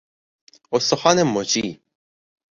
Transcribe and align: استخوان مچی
استخوان 0.71 1.23
مچی 1.23 1.81